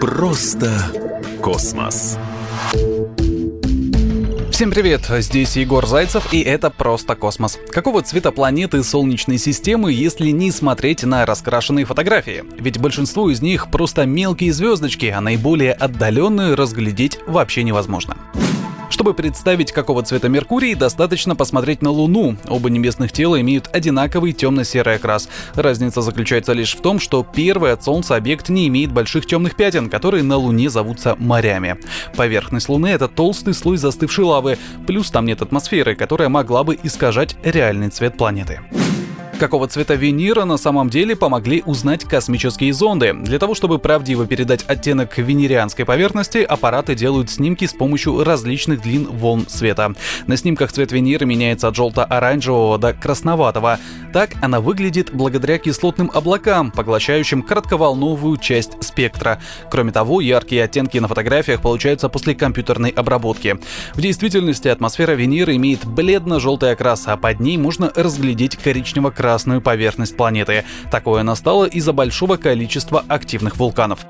[0.00, 0.70] Просто
[1.42, 2.16] космос.
[4.52, 7.58] Всем привет, здесь Егор Зайцев, и это «Просто космос».
[7.72, 12.44] Какого цвета планеты Солнечной системы, если не смотреть на раскрашенные фотографии?
[12.56, 18.16] Ведь большинство из них просто мелкие звездочки, а наиболее отдаленные разглядеть вообще невозможно.
[18.94, 22.36] Чтобы представить, какого цвета Меркурий, достаточно посмотреть на Луну.
[22.46, 25.28] Оба небесных тела имеют одинаковый темно-серый окрас.
[25.56, 29.90] Разница заключается лишь в том, что первый от Солнца объект не имеет больших темных пятен,
[29.90, 31.76] которые на Луне зовутся морями.
[32.14, 37.36] Поверхность Луны— это толстый слой застывшей лавы, плюс там нет атмосферы, которая могла бы искажать
[37.42, 38.60] реальный цвет планеты.
[39.38, 43.12] Какого цвета Венера на самом деле помогли узнать космические зонды.
[43.12, 49.06] Для того, чтобы правдиво передать оттенок венерианской поверхности, аппараты делают снимки с помощью различных длин
[49.06, 49.92] волн света.
[50.28, 53.80] На снимках цвет Венеры меняется от желто-оранжевого до красноватого.
[54.12, 59.40] Так она выглядит благодаря кислотным облакам, поглощающим кратковолновую часть спектра.
[59.68, 63.58] Кроме того, яркие оттенки на фотографиях получаются после компьютерной обработки.
[63.94, 70.18] В действительности атмосфера Венеры имеет бледно-желтый окрас, а под ней можно разглядеть коричнево-красный красную поверхность
[70.18, 70.64] планеты.
[70.90, 74.00] Такое настало из-за большого количества активных вулканов.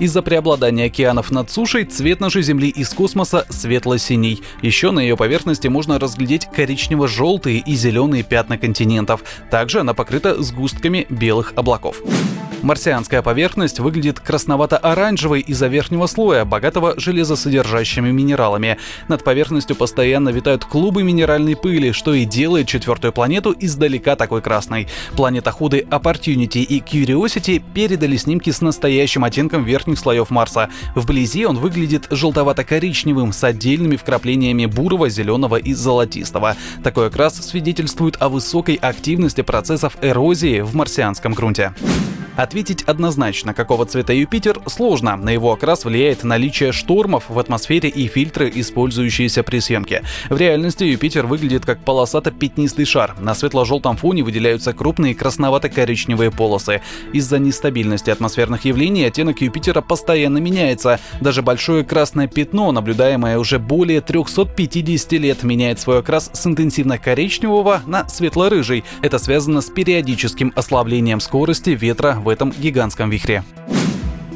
[0.00, 4.42] Из-за преобладания океанов над сушей цвет нашей Земли из космоса светло-синий.
[4.60, 9.22] Еще на ее поверхности можно разглядеть коричнево-желтые и зеленые пятна континентов.
[9.48, 12.02] Также она покрыта сгустками белых облаков.
[12.62, 18.78] Марсианская поверхность выглядит красновато-оранжевой из-за верхнего слоя, богатого железосодержащими минералами.
[19.08, 24.86] Над поверхностью постоянно витают клубы минеральной пыли, что и делает четвертую планету издалека такой красной.
[25.16, 30.70] Планетоходы Opportunity и Curiosity передали снимки с настоящим оттенком верхних слоев Марса.
[30.94, 36.56] Вблизи он выглядит желтовато-коричневым с отдельными вкраплениями бурого, зеленого и золотистого.
[36.84, 41.72] Такой окрас свидетельствует о высокой активности процессов эрозии в марсианском грунте.
[42.36, 45.16] Ответить однозначно, какого цвета Юпитер, сложно.
[45.16, 50.02] На его окрас влияет наличие штормов в атмосфере и фильтры, использующиеся при съемке.
[50.30, 53.14] В реальности Юпитер выглядит как полосато-пятнистый шар.
[53.20, 56.80] На светло-желтом фоне выделяются крупные красновато-коричневые полосы.
[57.12, 61.00] Из-за нестабильности атмосферных явлений оттенок Юпитера постоянно меняется.
[61.20, 68.08] Даже большое красное пятно, наблюдаемое уже более 350 лет, меняет свой окрас с интенсивно-коричневого на
[68.08, 68.84] светло-рыжий.
[69.02, 73.42] Это связано с периодическим ослаблением скорости ветра в этом гигантском вихре.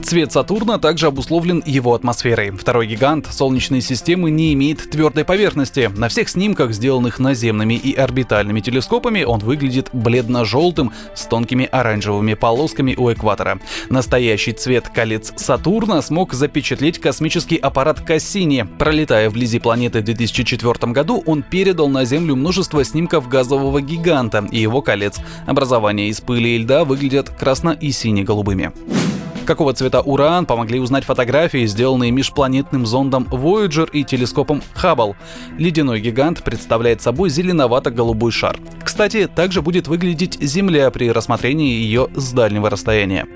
[0.07, 2.53] Цвет Сатурна также обусловлен его атмосферой.
[2.53, 5.91] Второй гигант Солнечной системы не имеет твердой поверхности.
[5.97, 12.95] На всех снимках, сделанных наземными и орбитальными телескопами, он выглядит бледно-желтым с тонкими оранжевыми полосками
[12.95, 13.59] у экватора.
[13.91, 18.65] Настоящий цвет колец Сатурна смог запечатлеть космический аппарат Кассини.
[18.79, 24.61] Пролетая вблизи планеты в 2004 году, он передал на Землю множество снимков газового гиганта и
[24.61, 25.19] его колец.
[25.47, 28.71] Образования из пыли и льда выглядят красно- и сине-голубыми.
[29.47, 35.15] Какого цвета Уран помогли узнать фотографии, сделанные межпланетным зондом Voyager и телескопом Хаббл.
[35.57, 38.59] Ледяной гигант представляет собой зеленовато-голубой шар.
[38.83, 43.29] Кстати, также будет выглядеть Земля при рассмотрении ее с дальнего расстояния.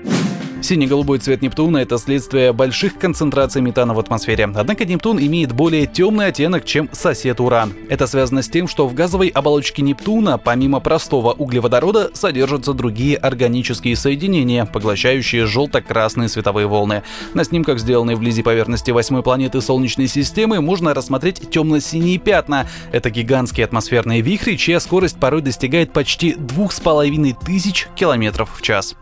[0.61, 4.47] Синий-голубой цвет Нептуна— это следствие больших концентраций метана в атмосфере.
[4.55, 7.73] Однако Нептун имеет более темный оттенок, чем сосед Уран.
[7.89, 13.95] Это связано с тем, что в газовой оболочке Нептуна, помимо простого углеводорода, содержатся другие органические
[13.95, 17.01] соединения, поглощающие желто-красные световые волны.
[17.33, 22.67] На снимках, сделанных вблизи поверхности восьмой планеты Солнечной системы, можно рассмотреть темно-синие пятна.
[22.91, 28.61] Это гигантские атмосферные вихри, чья скорость порой достигает почти двух с половиной тысяч километров в
[28.61, 28.95] час.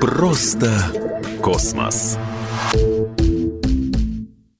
[0.00, 0.72] Просто
[1.42, 2.18] космос.